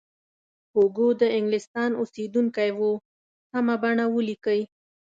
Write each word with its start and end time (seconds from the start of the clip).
هوګو 0.73 1.07
د 1.21 1.23
انګلستان 1.37 1.91
اوسیدونکی 2.01 2.69
و 2.77 2.81
سمه 3.49 3.75
بڼه 3.81 4.05
ولیکئ. 4.15 4.61